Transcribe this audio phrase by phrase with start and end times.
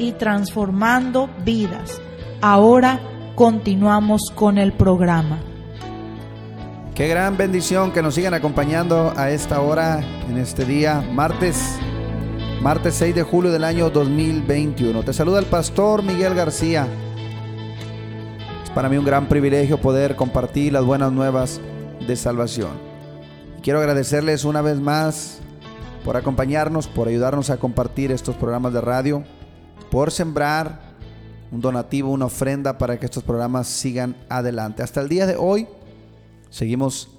[0.00, 2.00] y transformando vidas.
[2.40, 2.98] Ahora
[3.34, 5.38] continuamos con el programa.
[6.94, 11.78] Qué gran bendición que nos sigan acompañando a esta hora, en este día, martes,
[12.62, 15.02] martes 6 de julio del año 2021.
[15.02, 16.88] Te saluda el pastor Miguel García.
[18.64, 21.60] Es para mí un gran privilegio poder compartir las buenas nuevas
[22.06, 22.72] de salvación.
[23.62, 25.40] Quiero agradecerles una vez más
[26.04, 29.24] por acompañarnos, por ayudarnos a compartir estos programas de radio,
[29.90, 30.90] por sembrar
[31.50, 34.82] un donativo, una ofrenda para que estos programas sigan adelante.
[34.82, 35.66] Hasta el día de hoy
[36.48, 37.10] seguimos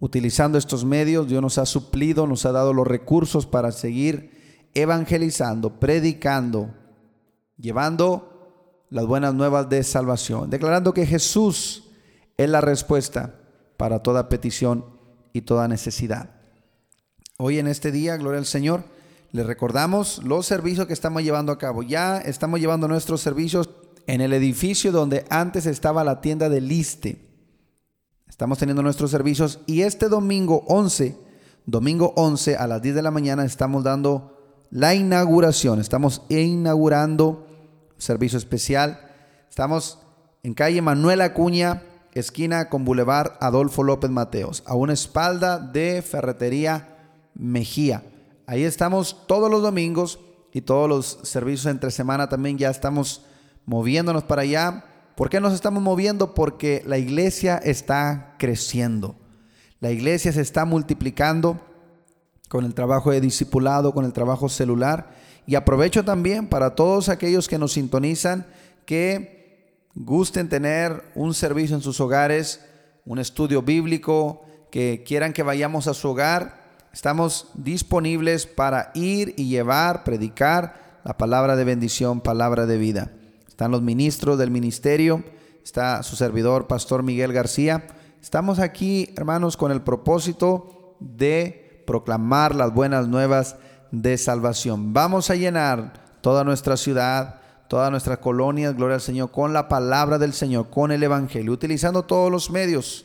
[0.00, 5.78] utilizando estos medios, Dios nos ha suplido, nos ha dado los recursos para seguir evangelizando,
[5.78, 6.74] predicando,
[7.56, 8.34] llevando
[8.90, 11.90] las buenas nuevas de salvación, declarando que Jesús
[12.36, 13.40] es la respuesta
[13.76, 14.84] para toda petición
[15.32, 16.30] y toda necesidad.
[17.38, 18.84] Hoy en este día, gloria al Señor,
[19.34, 21.82] les recordamos los servicios que estamos llevando a cabo.
[21.82, 23.68] Ya estamos llevando nuestros servicios
[24.06, 27.28] en el edificio donde antes estaba la tienda de Liste.
[28.28, 31.18] Estamos teniendo nuestros servicios y este domingo 11,
[31.66, 35.80] domingo 11 a las 10 de la mañana estamos dando la inauguración.
[35.80, 37.44] Estamos inaugurando
[37.98, 39.00] servicio especial.
[39.50, 39.98] Estamos
[40.44, 47.10] en calle Manuel Acuña, esquina con Boulevard Adolfo López Mateos, a una espalda de Ferretería
[47.34, 48.04] Mejía.
[48.46, 50.18] Ahí estamos todos los domingos
[50.52, 53.22] y todos los servicios entre semana también ya estamos
[53.64, 54.84] moviéndonos para allá.
[55.16, 56.34] ¿Por qué nos estamos moviendo?
[56.34, 59.16] Porque la iglesia está creciendo.
[59.80, 61.58] La iglesia se está multiplicando
[62.50, 65.14] con el trabajo de discipulado, con el trabajo celular.
[65.46, 68.46] Y aprovecho también para todos aquellos que nos sintonizan
[68.84, 72.60] que gusten tener un servicio en sus hogares,
[73.06, 76.63] un estudio bíblico, que quieran que vayamos a su hogar
[76.94, 83.10] Estamos disponibles para ir y llevar, predicar la palabra de bendición, palabra de vida.
[83.48, 85.24] Están los ministros del ministerio,
[85.64, 87.84] está su servidor, Pastor Miguel García.
[88.22, 93.56] Estamos aquí, hermanos, con el propósito de proclamar las buenas nuevas
[93.90, 94.92] de salvación.
[94.92, 100.18] Vamos a llenar toda nuestra ciudad, todas nuestras colonias, gloria al Señor, con la palabra
[100.18, 103.04] del Señor, con el Evangelio, utilizando todos los medios,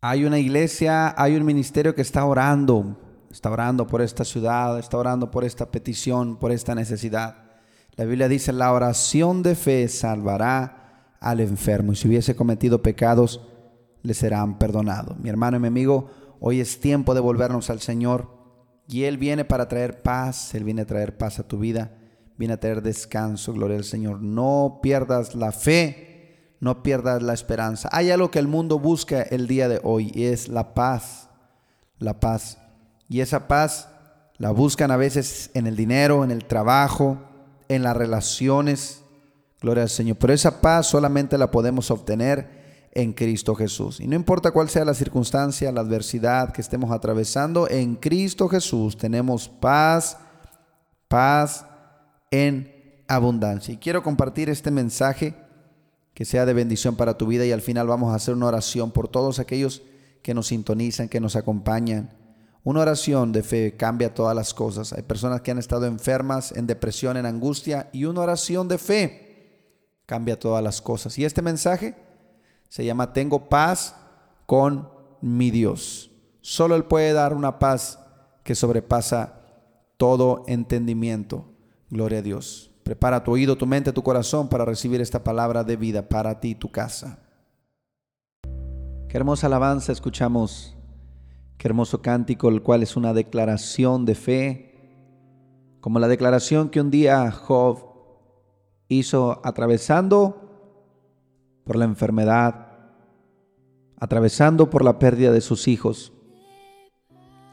[0.00, 2.96] Hay una iglesia, hay un ministerio que está orando,
[3.30, 7.36] está orando por esta ciudad, está orando por esta petición, por esta necesidad.
[7.94, 10.77] La Biblia dice, la oración de fe salvará
[11.20, 13.40] al enfermo y si hubiese cometido pecados,
[14.02, 15.18] le serán perdonados.
[15.18, 16.10] Mi hermano y mi amigo,
[16.40, 18.28] hoy es tiempo de volvernos al Señor
[18.88, 21.92] y Él viene para traer paz, Él viene a traer paz a tu vida,
[22.36, 24.22] viene a traer descanso, gloria al Señor.
[24.22, 27.88] No pierdas la fe, no pierdas la esperanza.
[27.92, 31.28] Hay algo que el mundo busca el día de hoy es la paz,
[31.98, 32.58] la paz.
[33.08, 33.88] Y esa paz
[34.38, 37.18] la buscan a veces en el dinero, en el trabajo,
[37.68, 39.02] en las relaciones,
[39.60, 40.16] Gloria al Señor.
[40.18, 42.58] Pero esa paz solamente la podemos obtener
[42.92, 44.00] en Cristo Jesús.
[44.00, 48.96] Y no importa cuál sea la circunstancia, la adversidad que estemos atravesando, en Cristo Jesús
[48.96, 50.18] tenemos paz,
[51.08, 51.66] paz
[52.30, 53.74] en abundancia.
[53.74, 55.34] Y quiero compartir este mensaje
[56.14, 58.90] que sea de bendición para tu vida y al final vamos a hacer una oración
[58.90, 59.82] por todos aquellos
[60.22, 62.10] que nos sintonizan, que nos acompañan.
[62.64, 64.92] Una oración de fe cambia todas las cosas.
[64.92, 69.27] Hay personas que han estado enfermas, en depresión, en angustia y una oración de fe
[70.08, 71.18] cambia todas las cosas.
[71.18, 71.94] Y este mensaje
[72.70, 73.94] se llama Tengo paz
[74.46, 74.88] con
[75.20, 76.10] mi Dios.
[76.40, 77.98] Solo Él puede dar una paz
[78.42, 79.42] que sobrepasa
[79.98, 81.44] todo entendimiento.
[81.90, 82.70] Gloria a Dios.
[82.84, 86.52] Prepara tu oído, tu mente, tu corazón para recibir esta palabra de vida para ti
[86.52, 87.18] y tu casa.
[88.42, 90.74] Qué hermosa alabanza escuchamos,
[91.58, 96.90] qué hermoso cántico, el cual es una declaración de fe, como la declaración que un
[96.90, 97.87] día Job
[98.88, 100.40] hizo atravesando
[101.64, 102.66] por la enfermedad,
[103.98, 106.12] atravesando por la pérdida de sus hijos,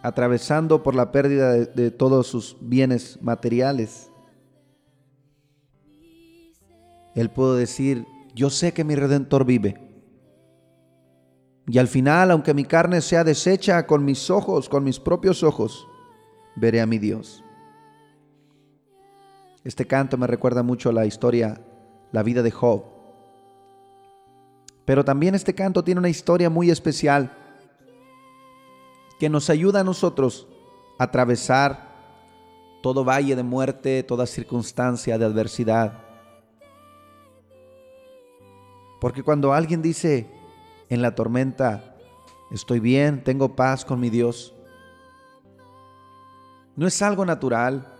[0.01, 4.09] atravesando por la pérdida de, todos sus bienes materiales
[7.15, 9.81] él pudo decir, yo sé que mi redentor vive.
[11.67, 15.87] Y al final, aunque mi carne sea deshecha con mis ojos, con mis propios ojos,
[16.57, 17.44] veré a mi Dios.
[19.65, 21.59] Este canto me recuerda mucho la historia,
[22.13, 22.85] la vida de Job.
[24.85, 27.35] Pero también este canto tiene una historia muy especial
[29.19, 30.47] que nos ayuda a nosotros
[30.99, 31.93] a atravesar
[32.81, 36.05] todo valle de muerte, toda circunstancia de adversidad
[39.05, 40.27] porque cuando alguien dice
[40.89, 41.95] en la tormenta,
[42.49, 44.55] estoy bien, tengo paz con mi Dios,
[46.75, 47.94] no es algo natural,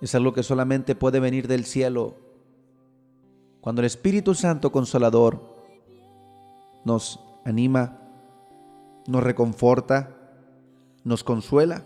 [0.00, 2.16] es algo que solamente puede venir del cielo.
[3.60, 5.42] Cuando el Espíritu Santo Consolador
[6.84, 7.98] nos anima,
[9.06, 10.16] nos reconforta,
[11.04, 11.82] nos consuela.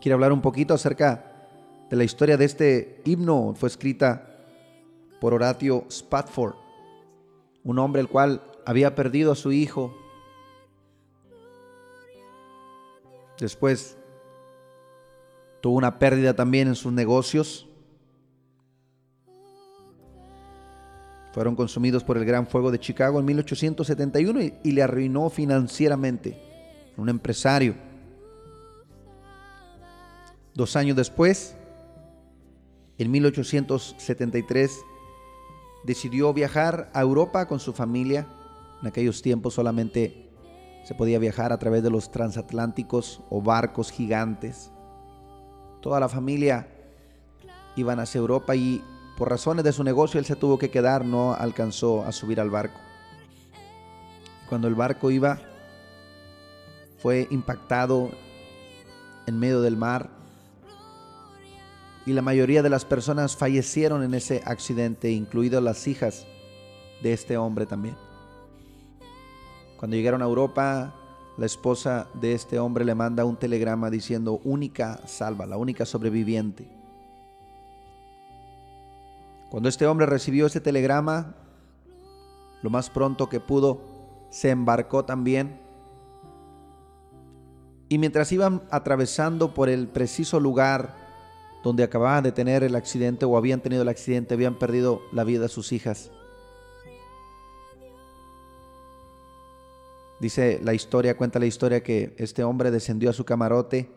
[0.00, 1.32] Quiero hablar un poquito acerca
[1.88, 3.54] de la historia de este himno.
[3.56, 4.26] Fue escrita
[5.20, 6.54] por Horatio Spatford,
[7.62, 9.94] un hombre el cual había perdido a su hijo.
[13.38, 13.96] Después
[15.64, 17.66] tuvo una pérdida también en sus negocios.
[21.32, 26.38] Fueron consumidos por el gran fuego de Chicago en 1871 y, le arruinó financieramente.
[26.98, 27.76] Un empresario.
[30.52, 31.56] Dos años después,
[32.98, 34.70] en 1873,
[35.86, 38.26] decidió viajar a Europa con su familia.
[38.82, 40.28] En aquellos tiempos solamente
[40.84, 44.70] se podía viajar a través de los transatlánticos o barcos gigantes.
[45.84, 46.66] Toda la familia
[47.76, 48.82] iban hacia Europa y
[49.18, 52.48] por razones de su negocio él se tuvo que quedar, no alcanzó a subir al
[52.48, 52.80] barco.
[54.48, 55.38] Cuando el barco iba,
[57.02, 58.12] fue impactado
[59.26, 60.08] en medio del mar
[62.06, 66.24] y la mayoría de las personas fallecieron en ese accidente, incluidas las hijas
[67.02, 67.96] de este hombre también.
[69.76, 70.94] Cuando llegaron a Europa,
[71.36, 76.68] la esposa de este hombre le manda un telegrama diciendo única salva, la única sobreviviente.
[79.50, 81.34] Cuando este hombre recibió ese telegrama,
[82.62, 83.80] lo más pronto que pudo,
[84.30, 85.60] se embarcó también.
[87.88, 90.96] Y mientras iban atravesando por el preciso lugar
[91.62, 95.48] donde acababan de tener el accidente o habían tenido el accidente, habían perdido la vida
[95.48, 96.10] sus hijas.
[100.24, 103.90] Dice la historia, cuenta la historia que este hombre descendió a su camarote,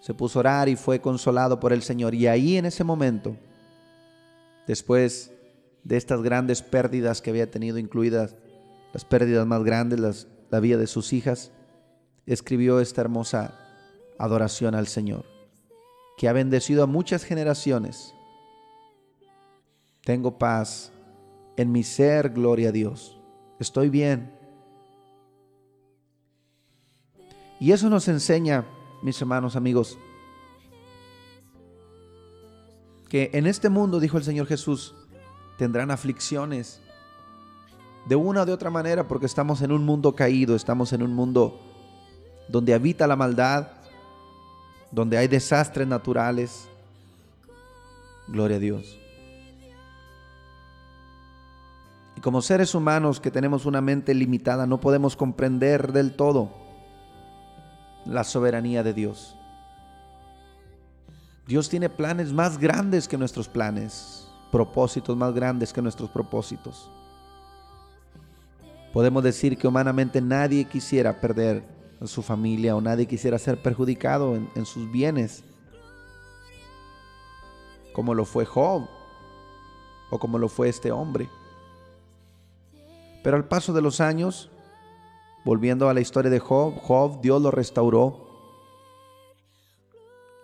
[0.00, 2.14] se puso a orar y fue consolado por el Señor.
[2.14, 3.36] Y ahí en ese momento,
[4.68, 5.32] después
[5.82, 8.36] de estas grandes pérdidas que había tenido, incluidas
[8.92, 11.50] las pérdidas más grandes, la vida de sus hijas,
[12.26, 13.58] escribió esta hermosa
[14.20, 15.24] adoración al Señor
[16.16, 18.14] que ha bendecido a muchas generaciones.
[20.04, 20.92] Tengo paz
[21.56, 23.20] en mi ser, gloria a Dios.
[23.58, 24.35] Estoy bien.
[27.58, 28.64] Y eso nos enseña,
[29.02, 29.98] mis hermanos, amigos,
[33.08, 34.94] que en este mundo, dijo el Señor Jesús,
[35.56, 36.80] tendrán aflicciones
[38.06, 41.14] de una o de otra manera, porque estamos en un mundo caído, estamos en un
[41.14, 41.58] mundo
[42.48, 43.68] donde habita la maldad,
[44.92, 46.68] donde hay desastres naturales,
[48.28, 48.98] gloria a Dios.
[52.16, 56.65] Y como seres humanos que tenemos una mente limitada, no podemos comprender del todo
[58.06, 59.36] la soberanía de Dios.
[61.46, 66.90] Dios tiene planes más grandes que nuestros planes, propósitos más grandes que nuestros propósitos.
[68.92, 71.62] Podemos decir que humanamente nadie quisiera perder
[72.00, 75.44] a su familia o nadie quisiera ser perjudicado en, en sus bienes,
[77.92, 78.88] como lo fue Job
[80.10, 81.28] o como lo fue este hombre.
[83.22, 84.50] Pero al paso de los años,
[85.46, 88.26] volviendo a la historia de Job, Job Dios lo restauró.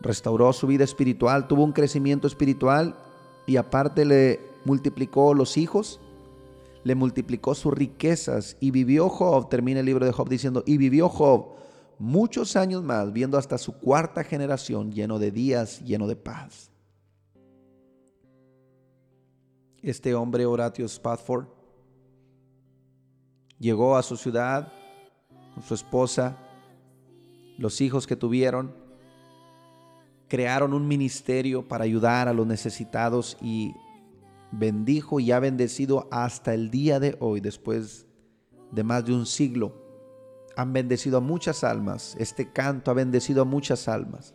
[0.01, 2.97] Restauró su vida espiritual, tuvo un crecimiento espiritual
[3.45, 5.99] y aparte le multiplicó los hijos
[6.85, 11.09] le multiplicó sus riquezas y vivió Job, termina el libro de Job diciendo, y vivió
[11.09, 11.55] Job
[11.99, 16.73] muchos años más, viendo hasta su cuarta generación lleno de días, lleno de paz.
[19.81, 21.47] Este hombre, Horatio Spafford,
[23.59, 24.73] llegó a su ciudad
[25.61, 26.37] su esposa,
[27.59, 28.75] los hijos que tuvieron,
[30.29, 33.75] crearon un ministerio para ayudar a los necesitados y
[34.51, 38.07] bendijo y ha bendecido hasta el día de hoy, después
[38.71, 39.75] de más de un siglo.
[40.57, 42.17] Han bendecido a muchas almas.
[42.19, 44.35] Este canto ha bendecido a muchas almas.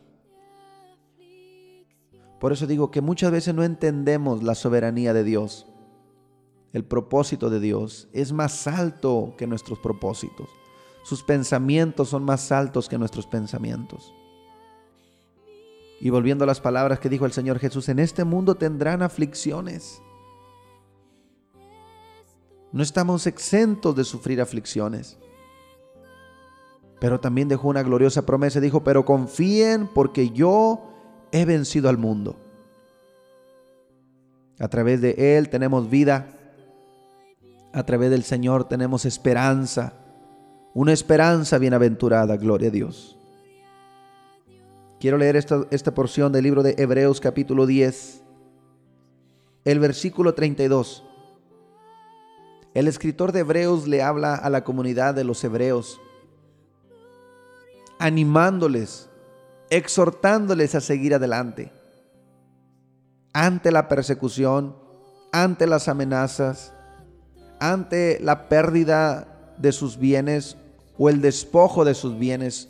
[2.40, 5.68] Por eso digo que muchas veces no entendemos la soberanía de Dios.
[6.74, 10.50] El propósito de Dios es más alto que nuestros propósitos.
[11.08, 14.14] Sus pensamientos son más altos que nuestros pensamientos.
[16.02, 20.02] Y volviendo a las palabras que dijo el Señor Jesús, en este mundo tendrán aflicciones.
[22.74, 25.18] No estamos exentos de sufrir aflicciones.
[27.00, 28.60] Pero también dejó una gloriosa promesa.
[28.60, 30.92] Dijo, pero confíen porque yo
[31.32, 32.36] he vencido al mundo.
[34.60, 36.28] A través de Él tenemos vida.
[37.72, 39.94] A través del Señor tenemos esperanza.
[40.80, 43.18] Una esperanza bienaventurada, gloria a Dios.
[45.00, 48.22] Quiero leer esta, esta porción del libro de Hebreos capítulo 10,
[49.66, 51.04] el versículo 32.
[52.76, 56.00] El escritor de Hebreos le habla a la comunidad de los hebreos,
[57.98, 59.10] animándoles,
[59.72, 61.72] exhortándoles a seguir adelante
[63.34, 64.76] ante la persecución,
[65.32, 66.72] ante las amenazas,
[67.60, 70.56] ante la pérdida de sus bienes
[70.98, 72.70] o el despojo de sus bienes.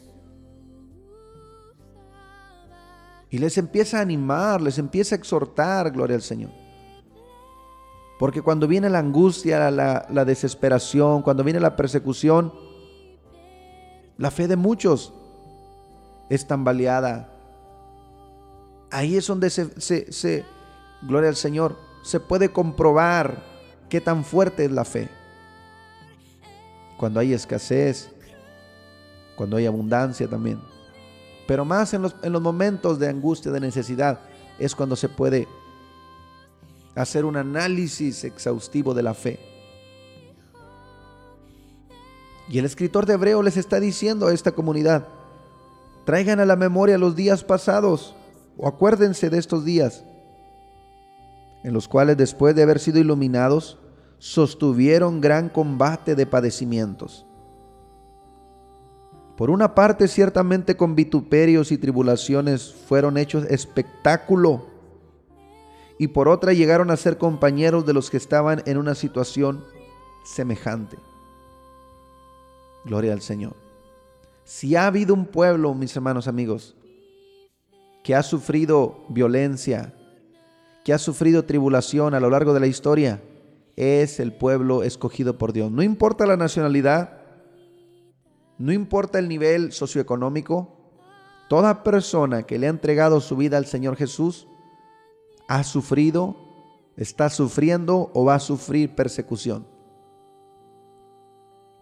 [3.29, 6.51] Y les empieza a animar, les empieza a exhortar, gloria al Señor.
[8.17, 12.51] Porque cuando viene la angustia, la, desesperación, cuando viene la persecución,
[14.17, 15.13] la fe de muchos
[16.29, 17.31] es tambaleada.
[18.89, 20.45] Ahí es donde se, se,
[21.03, 23.43] gloria al Señor, se puede comprobar
[23.89, 25.09] qué tan fuerte es la fe.
[26.97, 28.09] Cuando hay escasez,
[29.37, 30.59] cuando hay abundancia también.
[31.47, 34.19] Pero más en los, en los momentos de angustia, de necesidad,
[34.59, 35.47] es cuando se puede
[36.95, 39.39] hacer un análisis exhaustivo de la fe.
[42.49, 45.07] Y el escritor de Hebreo les está diciendo a esta comunidad,
[46.05, 48.15] traigan a la memoria los días pasados,
[48.57, 50.03] o acuérdense de estos días,
[51.63, 53.77] en los cuales después de haber sido iluminados,
[54.17, 57.25] sostuvieron gran combate de padecimientos.
[59.37, 64.65] Por una parte, ciertamente con vituperios y tribulaciones fueron hechos espectáculo
[65.99, 69.63] y por otra llegaron a ser compañeros de los que estaban en una situación
[70.25, 70.97] semejante.
[72.83, 73.55] Gloria al Señor.
[74.43, 76.75] Si ha habido un pueblo, mis hermanos amigos,
[78.03, 79.93] que ha sufrido violencia,
[80.83, 83.21] que ha sufrido tribulación a lo largo de la historia,
[83.75, 85.71] es el pueblo escogido por Dios.
[85.71, 87.16] No importa la nacionalidad,
[88.57, 90.77] no importa el nivel socioeconómico,
[91.49, 94.47] toda persona que le ha entregado su vida al Señor Jesús
[95.47, 96.35] ha sufrido,
[96.97, 99.65] está sufriendo o va a sufrir persecución.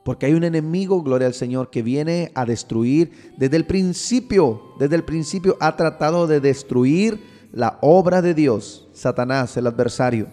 [0.04, 3.34] Porque hay un enemigo, gloria al Señor, que viene a destruir.
[3.38, 9.58] Desde el principio, desde el principio ha tratado de destruir la obra de Dios, Satanás,
[9.58, 10.28] el adversario.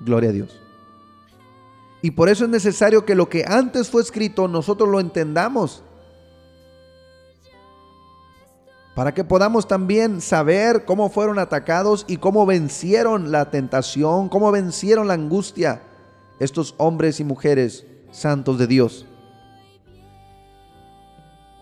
[0.00, 0.58] Gloria a Dios.
[2.02, 5.82] Y por eso es necesario que lo que antes fue escrito nosotros lo entendamos
[8.94, 15.08] para que podamos también saber cómo fueron atacados y cómo vencieron la tentación, cómo vencieron
[15.08, 15.82] la angustia
[16.38, 19.06] estos hombres y mujeres santos de Dios.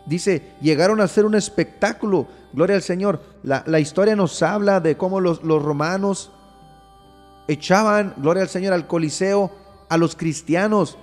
[0.06, 3.20] Dice, llegaron a ser un espectáculo, gloria al Señor.
[3.42, 6.32] La, historia nos habla de cómo los, los romanos
[7.46, 9.52] echaban, gloria al Señor, al Coliseo
[9.88, 10.98] a los cristianos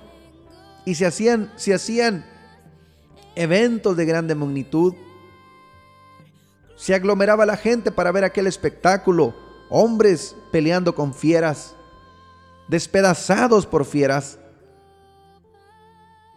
[0.84, 2.24] y se hacían, se hacían
[3.34, 4.94] eventos de grande magnitud
[6.76, 9.34] se aglomeraba la gente para ver aquel espectáculo.
[9.68, 11.74] Hombres peleando con fieras,
[12.68, 14.38] despedazados por fieras.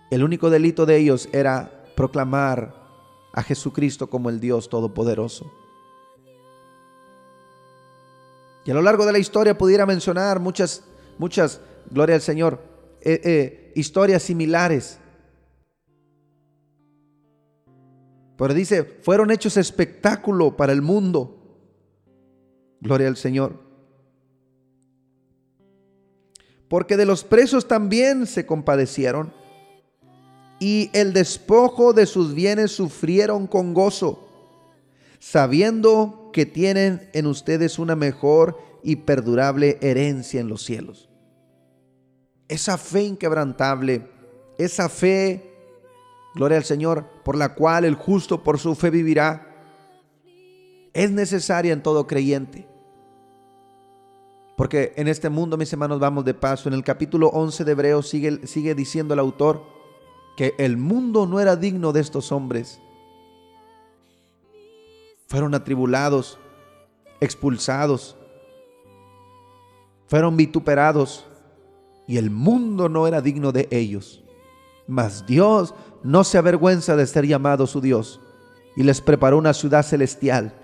[0.09, 2.73] El único delito de ellos era proclamar
[3.33, 5.51] a Jesucristo como el Dios Todopoderoso.
[8.65, 10.83] Y a lo largo de la historia pudiera mencionar muchas,
[11.17, 12.61] muchas, gloria al Señor,
[13.01, 14.99] eh, eh, historias similares
[18.39, 21.59] Pero dice, fueron hechos espectáculo para el mundo.
[22.79, 23.59] Gloria al Señor.
[26.69, 29.33] Porque de los presos también se compadecieron,
[30.57, 34.29] y el despojo de sus bienes sufrieron con gozo,
[35.19, 41.08] sabiendo que tienen en ustedes una mejor y perdurable herencia en los cielos.
[42.49, 44.09] Esa fe inquebrantable,
[44.57, 45.53] esa fe,
[46.35, 49.45] gloria al Señor, por la cual el justo por su fe vivirá,
[50.93, 52.67] es necesaria en todo creyente.
[54.57, 56.67] Porque en este mundo, mis hermanos, vamos de paso.
[56.67, 59.63] En el capítulo 11 de Hebreos sigue, sigue diciendo el autor
[60.35, 62.81] que el mundo no era digno de estos hombres.
[65.27, 66.39] Fueron atribulados,
[67.21, 68.17] expulsados,
[70.07, 71.28] fueron vituperados
[72.09, 74.23] y el mundo no era digno de ellos.
[74.87, 78.19] Mas Dios no se avergüenza de ser llamado su Dios
[78.75, 80.55] y les preparó una ciudad celestial.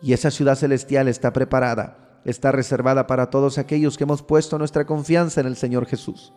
[0.00, 4.84] Y esa ciudad celestial está preparada, está reservada para todos aquellos que hemos puesto nuestra
[4.84, 6.32] confianza en el Señor Jesús.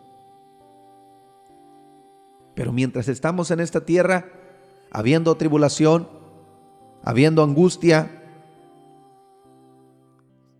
[2.54, 4.28] Pero mientras estamos en esta tierra,
[4.92, 6.08] habiendo tribulación,
[7.02, 8.22] habiendo angustia,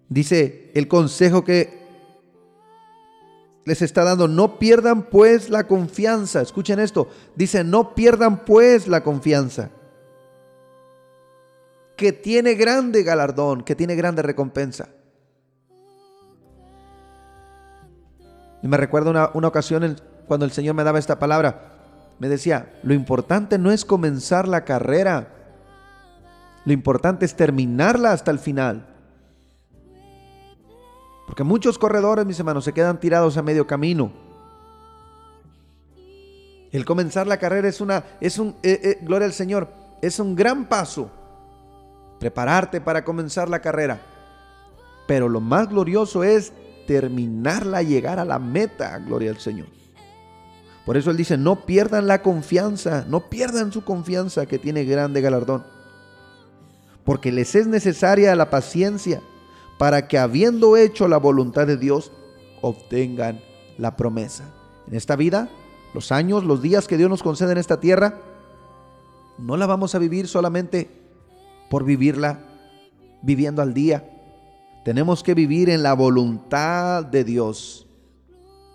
[0.09, 1.86] dice el consejo que
[3.66, 6.40] les está dando, no pierdan pues la confianza.
[6.40, 9.70] Escuchen esto, dice, no pierdan pues la confianza.
[11.96, 14.88] Que tiene grande galardón, que tiene grande recompensa.
[18.62, 19.96] Y me recuerdo una, una ocasión
[20.29, 21.72] cuando el Señor me daba esta palabra.
[22.20, 25.33] Me decía, lo importante no es comenzar la carrera,
[26.64, 28.96] lo importante es terminarla hasta el final.
[31.27, 34.12] Porque muchos corredores, mis hermanos, se quedan tirados a medio camino.
[36.71, 39.69] El comenzar la carrera es una, es un, eh, eh, gloria al Señor,
[40.03, 41.11] es un gran paso.
[42.21, 44.01] Prepararte para comenzar la carrera.
[45.07, 46.53] Pero lo más glorioso es
[46.87, 49.67] terminarla, llegar a la meta, gloria al Señor.
[50.85, 55.21] Por eso Él dice, no pierdan la confianza, no pierdan su confianza que tiene grande
[55.21, 55.65] galardón.
[57.05, 59.21] Porque les es necesaria la paciencia
[59.79, 62.12] para que habiendo hecho la voluntad de Dios,
[62.62, 63.41] obtengan
[63.79, 64.45] la promesa.
[64.87, 65.51] En esta vida,
[65.95, 68.21] los años, los días que Dios nos concede en esta tierra,
[69.39, 70.91] no la vamos a vivir solamente
[71.69, 72.41] por vivirla
[73.23, 74.09] viviendo al día.
[74.85, 77.87] Tenemos que vivir en la voluntad de Dios.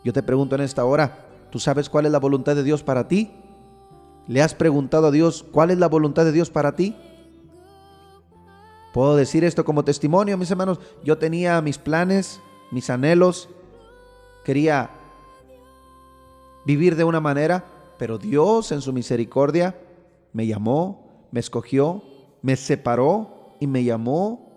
[0.03, 3.07] Yo te pregunto en esta hora, ¿tú sabes cuál es la voluntad de Dios para
[3.07, 3.31] ti?
[4.27, 6.95] ¿Le has preguntado a Dios cuál es la voluntad de Dios para ti?
[8.93, 10.79] Puedo decir esto como testimonio, mis hermanos.
[11.03, 13.49] Yo tenía mis planes, mis anhelos.
[14.43, 14.91] Quería
[16.65, 17.65] vivir de una manera,
[17.97, 19.79] pero Dios en su misericordia
[20.33, 22.03] me llamó, me escogió,
[22.41, 24.51] me separó y me llamó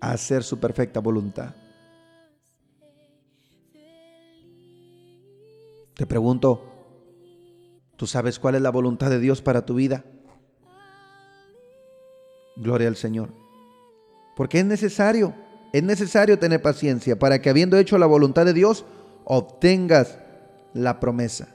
[0.00, 1.54] a hacer su perfecta voluntad.
[5.94, 6.64] Te pregunto,
[7.96, 10.04] ¿tú sabes cuál es la voluntad de Dios para tu vida?
[12.56, 13.39] Gloria al Señor.
[14.40, 15.34] Porque es necesario,
[15.70, 18.86] es necesario tener paciencia para que habiendo hecho la voluntad de Dios,
[19.26, 20.16] obtengas
[20.72, 21.48] la promesa.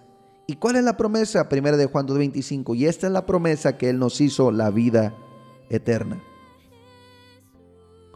[0.45, 1.49] ¿Y cuál es la promesa?
[1.49, 2.77] Primera de Juan 2.25.
[2.77, 5.15] Y esta es la promesa que Él nos hizo, la vida
[5.71, 6.21] eterna.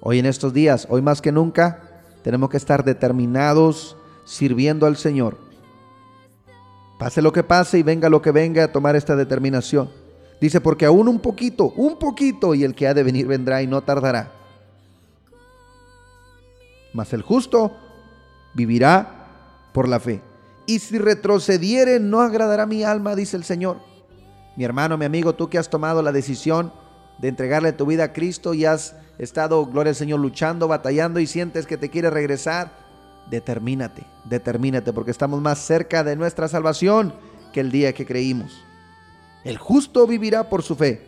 [0.02, 5.40] Hoy en estos días, hoy más que nunca, tenemos que estar determinados sirviendo al Señor.
[7.00, 9.90] Pase lo que pase y venga lo que venga a tomar esta determinación.
[10.40, 13.66] Dice, porque aún un poquito, un poquito, y el que ha de venir vendrá y
[13.66, 14.36] no tardará
[17.14, 17.76] el justo
[18.54, 19.28] vivirá
[19.74, 20.22] por la fe.
[20.66, 23.80] Y si retrocediere, no agradará mi alma, dice el Señor.
[24.56, 26.72] Mi hermano, mi amigo, tú que has tomado la decisión
[27.18, 31.28] de entregarle tu vida a Cristo y has estado, gloria al Señor, luchando, batallando y
[31.28, 32.72] sientes que te quiere regresar,
[33.30, 37.14] determínate, determínate, porque estamos más cerca de nuestra salvación
[37.54, 38.64] que el día que creímos.
[39.44, 41.02] El justo vivirá por su fe.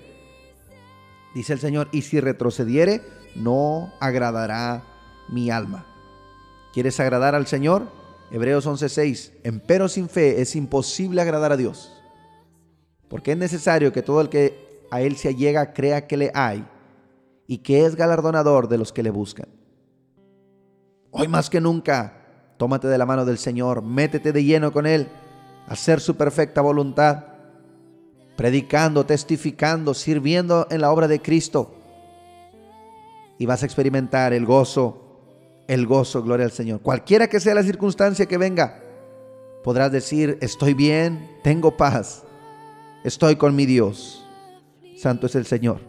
[1.36, 3.01] Dice el Señor, y si retrocediere,
[3.36, 4.84] no agradará
[5.32, 5.86] mi alma.
[6.74, 7.88] ¿Quieres agradar al Señor?
[8.32, 9.32] Hebreos 11:6.
[9.44, 11.91] Empero sin fe es imposible agradar a Dios.
[13.10, 16.65] Porque es necesario que todo el que a Él se allega crea que le hay
[17.48, 19.48] y que es galardonador de los que le buscan.
[21.12, 22.13] Hoy más que nunca,
[22.58, 25.10] tómate de la mano del Señor, métete de lleno con Él,
[25.67, 27.26] hacer su perfecta voluntad,
[28.38, 31.76] predicando, testificando, sirviendo en la obra de Cristo.
[33.38, 35.00] Y vas a experimentar el gozo
[35.71, 36.81] el gozo, gloria al Señor.
[36.81, 38.84] Cualquiera que sea la circunstancia que venga,
[39.63, 42.23] podrás decir, estoy bien, tengo paz,
[43.05, 44.27] estoy con mi Dios.
[44.97, 45.79] Santo es el Señor.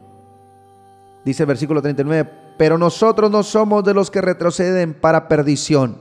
[1.25, 5.99] Dice el versículo 39, pero nosotros no somos de los que retroceden para perdición,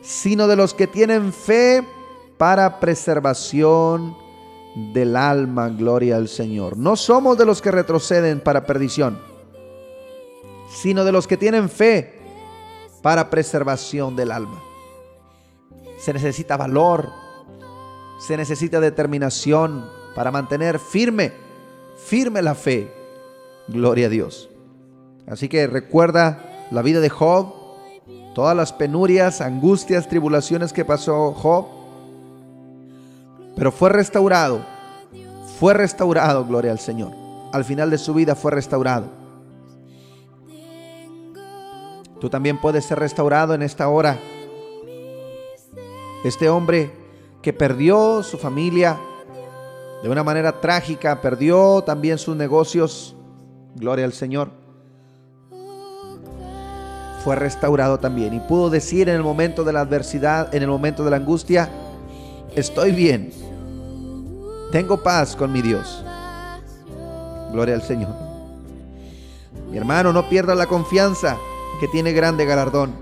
[0.00, 1.86] sino de los que tienen fe
[2.38, 4.16] para preservación
[4.94, 6.78] del alma, gloria al Señor.
[6.78, 9.18] No somos de los que retroceden para perdición,
[10.70, 12.21] sino de los que tienen fe
[13.02, 14.62] para preservación del alma.
[15.98, 17.10] Se necesita valor,
[18.20, 19.84] se necesita determinación
[20.14, 21.32] para mantener firme,
[22.06, 22.92] firme la fe.
[23.68, 24.48] Gloria a Dios.
[25.26, 27.52] Así que recuerda la vida de Job,
[28.34, 31.66] todas las penurias, angustias, tribulaciones que pasó Job,
[33.56, 34.64] pero fue restaurado,
[35.58, 37.12] fue restaurado, gloria al Señor.
[37.52, 39.21] Al final de su vida fue restaurado.
[42.22, 44.16] Tú también puedes ser restaurado en esta hora.
[46.22, 46.92] Este hombre
[47.42, 48.96] que perdió su familia
[50.04, 53.16] de una manera trágica, perdió también sus negocios,
[53.74, 54.50] gloria al Señor,
[57.24, 61.02] fue restaurado también y pudo decir en el momento de la adversidad, en el momento
[61.02, 61.70] de la angustia,
[62.54, 63.32] estoy bien,
[64.70, 66.04] tengo paz con mi Dios.
[67.50, 68.14] Gloria al Señor.
[69.72, 71.36] Mi hermano, no pierda la confianza
[71.82, 72.94] que tiene grande galardón.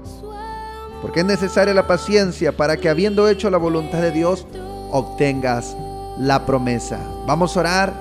[1.03, 4.47] Porque es necesaria la paciencia para que habiendo hecho la voluntad de Dios,
[4.91, 5.77] obtengas
[6.17, 6.99] la promesa.
[7.27, 7.93] Vamos a orar,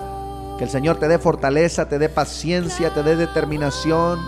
[0.57, 4.21] que el Señor te dé fortaleza, te dé paciencia, te dé determinación,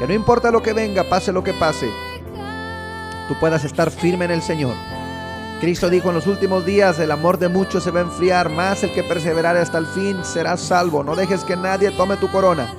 [0.00, 1.88] que no importa lo que venga, pase lo que pase,
[3.28, 4.74] tú puedas estar firme en el Señor.
[5.60, 8.82] Cristo dijo en los últimos días, el amor de muchos se va a enfriar, más
[8.82, 11.04] el que perseverare hasta el fin será salvo.
[11.04, 12.74] No dejes que nadie tome tu corona.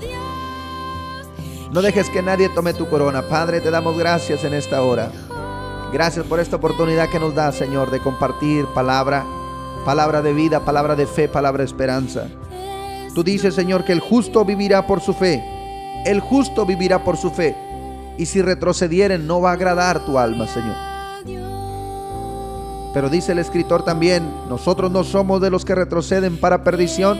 [1.74, 3.24] No dejes que nadie tome tu corona.
[3.24, 5.12] Padre, te damos gracias en esta hora.
[5.92, 9.26] Gracias por esta oportunidad que nos da, Señor, de compartir palabra,
[9.84, 12.28] palabra de vida, palabra de fe, palabra de esperanza.
[13.16, 15.44] Tú dices, Señor, que el justo vivirá por su fe.
[16.06, 17.56] El justo vivirá por su fe.
[18.20, 20.76] Y si retrocedieren, no va a agradar tu alma, Señor.
[22.94, 27.20] Pero dice el escritor también, nosotros no somos de los que retroceden para perdición,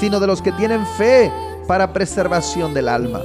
[0.00, 1.30] sino de los que tienen fe
[1.68, 3.20] para preservación del alma.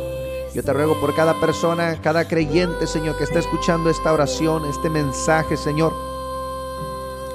[0.53, 4.87] Yo te ruego por cada persona, cada creyente, Señor, que está escuchando esta oración, este
[4.87, 5.93] mensaje, Señor.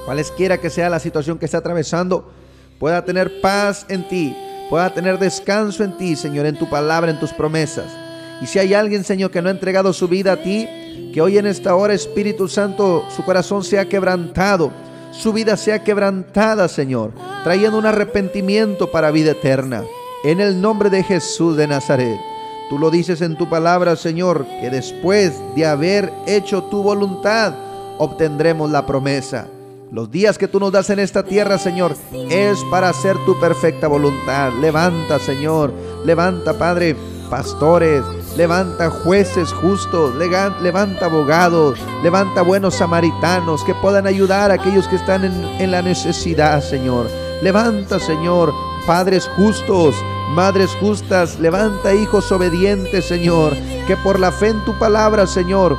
[0.05, 2.31] Cualesquiera que sea la situación que está atravesando,
[2.79, 4.37] pueda tener paz en ti,
[4.71, 7.93] pueda tener descanso en ti, Señor, en tu palabra, en tus promesas.
[8.41, 10.69] Y si hay alguien, Señor, que no ha entregado su vida a ti,
[11.13, 14.71] que hoy en esta hora, Espíritu Santo, su corazón sea quebrantado,
[15.11, 17.11] su vida sea quebrantada, Señor,
[17.43, 19.83] trayendo un arrepentimiento para vida eterna.
[20.23, 22.38] En el nombre de Jesús de Nazaret.
[22.69, 27.55] Tú lo dices en tu palabra, Señor, que después de haber hecho tu voluntad,
[27.97, 29.49] obtendremos la promesa.
[29.91, 31.97] Los días que tú nos das en esta tierra, Señor,
[32.29, 34.53] es para hacer tu perfecta voluntad.
[34.61, 35.73] Levanta, Señor,
[36.05, 36.95] levanta, Padre,
[37.31, 38.03] pastores,
[38.37, 45.25] levanta jueces justos, levanta abogados, levanta buenos samaritanos que puedan ayudar a aquellos que están
[45.25, 47.07] en, en la necesidad, Señor.
[47.41, 48.53] Levanta, Señor,
[48.87, 49.95] padres justos,
[50.35, 53.55] Madres justas, levanta hijos obedientes, Señor,
[53.87, 55.77] que por la fe en tu palabra, Señor,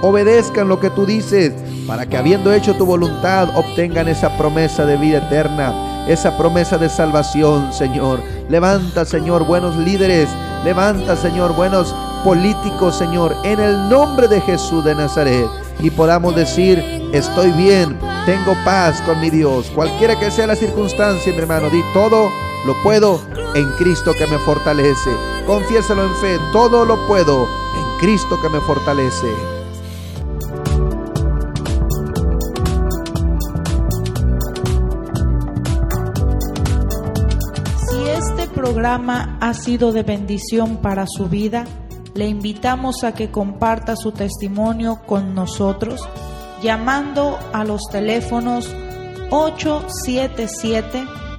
[0.00, 1.52] obedezcan lo que tú dices,
[1.86, 6.88] para que habiendo hecho tu voluntad, obtengan esa promesa de vida eterna, esa promesa de
[6.88, 8.20] salvación, Señor.
[8.48, 10.28] Levanta, Señor, buenos líderes,
[10.64, 11.94] levanta, Señor, buenos
[12.24, 15.46] políticos, Señor, en el nombre de Jesús de Nazaret.
[15.78, 19.70] Y podamos decir, estoy bien, tengo paz con mi Dios.
[19.74, 22.30] Cualquiera que sea la circunstancia, mi hermano, di todo
[22.66, 23.20] lo puedo
[23.54, 25.10] en Cristo que me fortalece.
[25.46, 29.28] Confiésalo en fe, todo lo puedo en Cristo que me fortalece.
[37.88, 41.64] Si este programa ha sido de bendición para su vida,
[42.14, 46.00] le invitamos a que comparta su testimonio con nosotros
[46.62, 48.68] llamando a los teléfonos
[49.30, 51.23] 877